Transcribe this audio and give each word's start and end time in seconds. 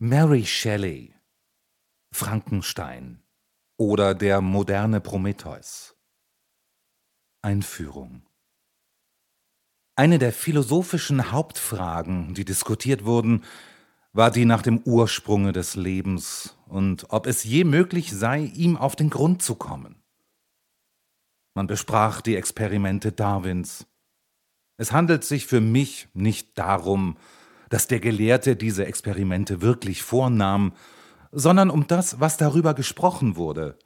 Mary 0.00 0.46
Shelley, 0.46 1.12
Frankenstein 2.12 3.20
oder 3.76 4.14
der 4.14 4.40
moderne 4.40 5.00
Prometheus. 5.00 5.96
Einführung 7.42 8.22
Eine 9.96 10.20
der 10.20 10.32
philosophischen 10.32 11.32
Hauptfragen, 11.32 12.32
die 12.34 12.44
diskutiert 12.44 13.06
wurden, 13.06 13.42
war 14.12 14.30
die 14.30 14.44
nach 14.44 14.62
dem 14.62 14.78
Ursprunge 14.84 15.50
des 15.50 15.74
Lebens 15.74 16.56
und 16.68 17.06
ob 17.10 17.26
es 17.26 17.42
je 17.42 17.64
möglich 17.64 18.12
sei, 18.12 18.42
ihm 18.54 18.76
auf 18.76 18.94
den 18.94 19.10
Grund 19.10 19.42
zu 19.42 19.56
kommen. 19.56 20.00
Man 21.54 21.66
besprach 21.66 22.20
die 22.20 22.36
Experimente 22.36 23.10
Darwins. 23.10 23.84
Es 24.76 24.92
handelt 24.92 25.24
sich 25.24 25.48
für 25.48 25.60
mich 25.60 26.06
nicht 26.14 26.56
darum, 26.56 27.16
dass 27.68 27.86
der 27.86 28.00
Gelehrte 28.00 28.56
diese 28.56 28.86
Experimente 28.86 29.60
wirklich 29.62 30.02
vornahm, 30.02 30.72
sondern 31.32 31.70
um 31.70 31.86
das, 31.86 32.20
was 32.20 32.36
darüber 32.36 32.74
gesprochen 32.74 33.36
wurde. 33.36 33.78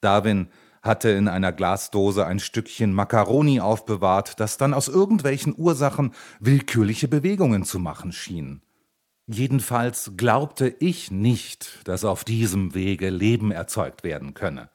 Darwin 0.00 0.48
hatte 0.82 1.10
in 1.10 1.28
einer 1.28 1.52
Glasdose 1.52 2.26
ein 2.26 2.38
Stückchen 2.38 2.92
Makaroni 2.92 3.60
aufbewahrt, 3.60 4.38
das 4.40 4.58
dann 4.58 4.74
aus 4.74 4.88
irgendwelchen 4.88 5.54
Ursachen 5.56 6.12
willkürliche 6.40 7.08
Bewegungen 7.08 7.64
zu 7.64 7.78
machen 7.78 8.12
schien. 8.12 8.62
Jedenfalls 9.26 10.12
glaubte 10.16 10.74
ich 10.80 11.10
nicht, 11.10 11.80
dass 11.84 12.04
auf 12.04 12.24
diesem 12.24 12.74
Wege 12.74 13.10
Leben 13.10 13.50
erzeugt 13.50 14.02
werden 14.02 14.34
könne. 14.34 14.70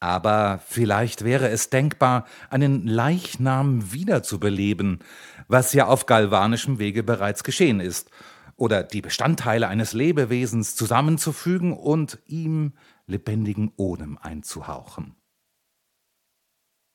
Aber 0.00 0.60
vielleicht 0.66 1.24
wäre 1.24 1.48
es 1.48 1.70
denkbar, 1.70 2.26
einen 2.50 2.86
Leichnam 2.86 3.92
wiederzubeleben, 3.92 5.02
was 5.48 5.72
ja 5.72 5.86
auf 5.86 6.06
galvanischem 6.06 6.78
Wege 6.78 7.02
bereits 7.02 7.44
geschehen 7.44 7.80
ist, 7.80 8.10
oder 8.56 8.82
die 8.82 9.02
Bestandteile 9.02 9.68
eines 9.68 9.92
Lebewesens 9.92 10.76
zusammenzufügen 10.76 11.72
und 11.72 12.18
ihm 12.26 12.72
lebendigen 13.06 13.72
Odem 13.76 14.18
einzuhauchen. 14.18 15.16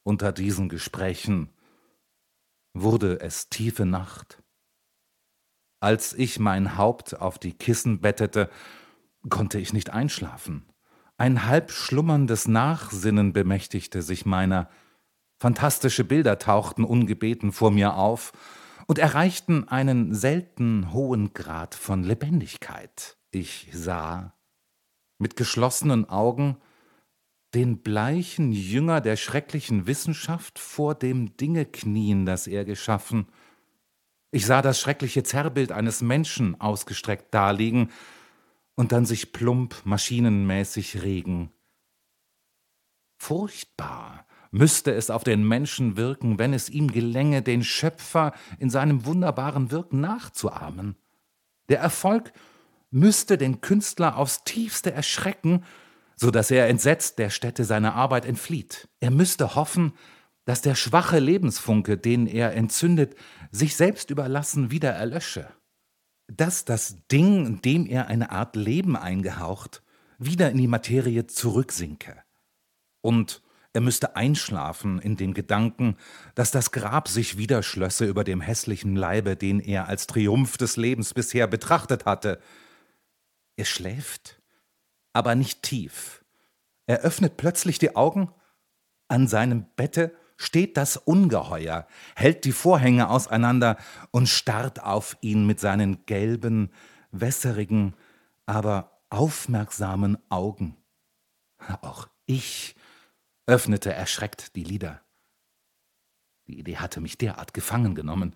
Unter 0.03 0.31
diesen 0.31 0.69
Gesprächen 0.69 1.49
wurde 2.73 3.19
es 3.19 3.49
tiefe 3.49 3.85
Nacht. 3.85 4.41
Als 5.79 6.13
ich 6.13 6.39
mein 6.39 6.77
Haupt 6.77 7.19
auf 7.19 7.39
die 7.39 7.53
Kissen 7.53 8.01
bettete, 8.01 8.49
konnte 9.29 9.59
ich 9.59 9.73
nicht 9.73 9.91
einschlafen. 9.91 10.70
Ein 11.21 11.45
halb 11.45 11.69
schlummerndes 11.69 12.47
Nachsinnen 12.47 13.31
bemächtigte 13.31 14.01
sich 14.01 14.25
meiner. 14.25 14.71
Fantastische 15.39 16.03
Bilder 16.03 16.39
tauchten 16.39 16.83
ungebeten 16.83 17.51
vor 17.51 17.69
mir 17.69 17.93
auf 17.93 18.31
und 18.87 18.97
erreichten 18.97 19.67
einen 19.67 20.15
selten 20.15 20.93
hohen 20.93 21.31
Grad 21.35 21.75
von 21.75 22.01
Lebendigkeit. 22.01 23.17
Ich 23.29 23.67
sah 23.71 24.33
mit 25.19 25.35
geschlossenen 25.35 26.09
Augen 26.09 26.57
den 27.53 27.83
bleichen 27.83 28.51
Jünger 28.51 28.99
der 28.99 29.15
schrecklichen 29.15 29.85
Wissenschaft 29.85 30.57
vor 30.57 30.95
dem 30.95 31.37
Dinge 31.37 31.65
knien, 31.65 32.25
das 32.25 32.47
er 32.47 32.65
geschaffen. 32.65 33.27
Ich 34.31 34.47
sah 34.47 34.63
das 34.63 34.79
schreckliche 34.79 35.21
Zerrbild 35.21 35.71
eines 35.71 36.01
Menschen 36.01 36.59
ausgestreckt 36.59 37.31
daliegen, 37.31 37.91
und 38.81 38.91
dann 38.91 39.05
sich 39.05 39.31
plump 39.31 39.75
maschinenmäßig 39.83 41.03
regen. 41.03 41.51
Furchtbar 43.15 44.25
müsste 44.49 44.91
es 44.91 45.11
auf 45.11 45.23
den 45.23 45.47
Menschen 45.47 45.97
wirken, 45.97 46.39
wenn 46.39 46.51
es 46.51 46.67
ihm 46.67 46.91
gelänge, 46.91 47.43
den 47.43 47.63
Schöpfer 47.63 48.33
in 48.57 48.71
seinem 48.71 49.05
wunderbaren 49.05 49.69
Wirken 49.69 50.01
nachzuahmen. 50.01 50.95
Der 51.69 51.79
Erfolg 51.79 52.33
müsste 52.89 53.37
den 53.37 53.61
Künstler 53.61 54.17
aufs 54.17 54.45
tiefste 54.45 54.91
erschrecken, 54.91 55.63
so 56.15 56.31
dass 56.31 56.49
er 56.49 56.67
entsetzt 56.67 57.19
der 57.19 57.29
Stätte 57.29 57.65
seiner 57.65 57.93
Arbeit 57.93 58.25
entflieht. 58.25 58.89
Er 58.99 59.11
müsste 59.11 59.53
hoffen, 59.53 59.93
dass 60.45 60.63
der 60.63 60.73
schwache 60.73 61.19
Lebensfunke, 61.19 61.99
den 61.99 62.25
er 62.25 62.55
entzündet, 62.55 63.13
sich 63.51 63.75
selbst 63.75 64.09
überlassen 64.09 64.71
wieder 64.71 64.89
erlösche 64.89 65.53
dass 66.37 66.65
das 66.65 66.95
Ding, 67.11 67.61
dem 67.61 67.85
er 67.85 68.07
eine 68.07 68.31
Art 68.31 68.55
Leben 68.55 68.95
eingehaucht, 68.95 69.83
wieder 70.17 70.49
in 70.49 70.57
die 70.57 70.67
Materie 70.67 71.27
zurücksinke. 71.27 72.15
Und 73.01 73.41
er 73.73 73.81
müsste 73.81 74.15
einschlafen 74.15 74.99
in 74.99 75.17
dem 75.17 75.33
Gedanken, 75.33 75.97
dass 76.35 76.51
das 76.51 76.71
Grab 76.71 77.07
sich 77.07 77.37
wieder 77.37 77.63
schlösse 77.63 78.05
über 78.05 78.23
dem 78.23 78.41
hässlichen 78.41 78.95
Leibe, 78.95 79.35
den 79.35 79.59
er 79.59 79.87
als 79.87 80.07
Triumph 80.07 80.57
des 80.57 80.77
Lebens 80.77 81.13
bisher 81.13 81.47
betrachtet 81.47 82.05
hatte. 82.05 82.39
Er 83.57 83.65
schläft, 83.65 84.41
aber 85.13 85.35
nicht 85.35 85.63
tief. 85.63 86.23
Er 86.85 86.99
öffnet 86.99 87.37
plötzlich 87.37 87.79
die 87.79 87.95
Augen. 87.95 88.31
An 89.07 89.27
seinem 89.27 89.65
Bette 89.75 90.15
steht 90.41 90.75
das 90.75 90.97
Ungeheuer, 90.97 91.85
hält 92.15 92.45
die 92.45 92.51
Vorhänge 92.51 93.09
auseinander 93.09 93.77
und 94.09 94.27
starrt 94.27 94.83
auf 94.83 95.15
ihn 95.21 95.45
mit 95.45 95.59
seinen 95.59 96.05
gelben, 96.07 96.71
wässerigen, 97.11 97.93
aber 98.47 98.99
aufmerksamen 99.11 100.17
Augen. 100.29 100.77
Auch 101.81 102.07
ich 102.25 102.75
öffnete 103.45 103.93
erschreckt 103.93 104.55
die 104.55 104.63
Lider. 104.63 105.01
Die 106.47 106.59
Idee 106.59 106.77
hatte 106.77 107.01
mich 107.01 107.19
derart 107.19 107.53
gefangen 107.53 107.93
genommen, 107.93 108.35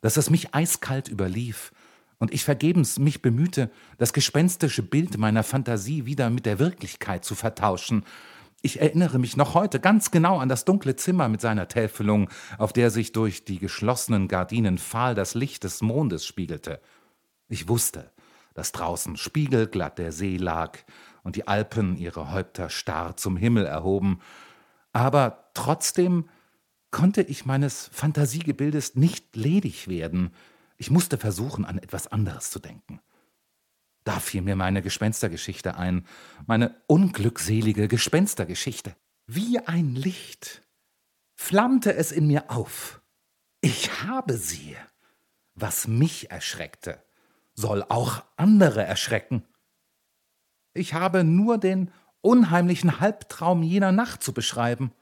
dass 0.00 0.16
es 0.16 0.30
mich 0.30 0.54
eiskalt 0.54 1.08
überlief 1.08 1.72
und 2.18 2.34
ich 2.34 2.44
vergebens 2.44 2.98
mich 2.98 3.22
bemühte, 3.22 3.70
das 3.98 4.12
gespenstische 4.12 4.82
Bild 4.82 5.18
meiner 5.18 5.44
Fantasie 5.44 6.04
wieder 6.04 6.30
mit 6.30 6.46
der 6.46 6.58
Wirklichkeit 6.58 7.24
zu 7.24 7.34
vertauschen 7.34 8.04
ich 8.64 8.80
erinnere 8.80 9.18
mich 9.18 9.36
noch 9.36 9.52
heute 9.52 9.78
ganz 9.78 10.10
genau 10.10 10.38
an 10.38 10.48
das 10.48 10.64
dunkle 10.64 10.96
Zimmer 10.96 11.28
mit 11.28 11.42
seiner 11.42 11.68
Täfelung, 11.68 12.30
auf 12.56 12.72
der 12.72 12.90
sich 12.90 13.12
durch 13.12 13.44
die 13.44 13.58
geschlossenen 13.58 14.26
Gardinen 14.26 14.78
fahl 14.78 15.14
das 15.14 15.34
Licht 15.34 15.64
des 15.64 15.82
Mondes 15.82 16.24
spiegelte. 16.24 16.80
Ich 17.48 17.68
wusste, 17.68 18.10
dass 18.54 18.72
draußen 18.72 19.18
spiegelglatt 19.18 19.98
der 19.98 20.12
See 20.12 20.38
lag 20.38 20.78
und 21.24 21.36
die 21.36 21.46
Alpen 21.46 21.98
ihre 21.98 22.32
Häupter 22.32 22.70
starr 22.70 23.18
zum 23.18 23.36
Himmel 23.36 23.66
erhoben, 23.66 24.20
aber 24.94 25.50
trotzdem 25.52 26.30
konnte 26.90 27.20
ich 27.20 27.44
meines 27.44 27.90
Fantasiegebildes 27.92 28.94
nicht 28.94 29.36
ledig 29.36 29.88
werden. 29.88 30.30
Ich 30.78 30.90
musste 30.90 31.18
versuchen, 31.18 31.66
an 31.66 31.76
etwas 31.76 32.06
anderes 32.06 32.50
zu 32.50 32.60
denken. 32.60 32.93
Da 34.04 34.20
fiel 34.20 34.42
mir 34.42 34.54
meine 34.54 34.82
Gespenstergeschichte 34.82 35.76
ein, 35.76 36.06
meine 36.46 36.82
unglückselige 36.86 37.88
Gespenstergeschichte. 37.88 38.94
Wie 39.26 39.58
ein 39.58 39.94
Licht 39.94 40.62
flammte 41.34 41.94
es 41.94 42.12
in 42.12 42.26
mir 42.26 42.50
auf. 42.50 43.00
Ich 43.60 44.02
habe 44.02 44.36
sie. 44.36 44.76
Was 45.54 45.86
mich 45.86 46.30
erschreckte, 46.32 47.02
soll 47.54 47.84
auch 47.88 48.24
andere 48.36 48.82
erschrecken. 48.82 49.46
Ich 50.72 50.94
habe 50.94 51.22
nur 51.22 51.58
den 51.58 51.92
unheimlichen 52.20 52.98
Halbtraum 52.98 53.62
jener 53.62 53.92
Nacht 53.92 54.22
zu 54.22 54.32
beschreiben. 54.32 54.92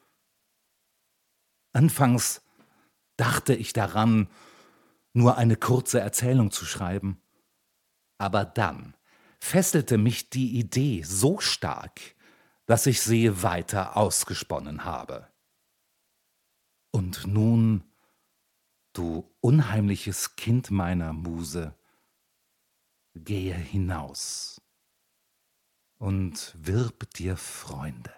Anfangs 1.72 2.42
dachte 3.16 3.54
ich 3.54 3.72
daran, 3.72 4.28
nur 5.14 5.38
eine 5.38 5.56
kurze 5.56 6.00
Erzählung 6.00 6.50
zu 6.50 6.66
schreiben. 6.66 7.21
Aber 8.22 8.44
dann 8.44 8.96
fesselte 9.40 9.98
mich 9.98 10.30
die 10.30 10.56
Idee 10.56 11.02
so 11.02 11.40
stark, 11.40 12.00
dass 12.66 12.86
ich 12.86 13.00
sie 13.00 13.42
weiter 13.42 13.96
ausgesponnen 13.96 14.84
habe. 14.84 15.26
Und 16.92 17.26
nun, 17.26 17.82
du 18.92 19.28
unheimliches 19.40 20.36
Kind 20.36 20.70
meiner 20.70 21.12
Muse, 21.12 21.74
gehe 23.16 23.56
hinaus 23.56 24.62
und 25.98 26.54
wirb 26.56 27.10
dir 27.14 27.36
Freunde. 27.36 28.14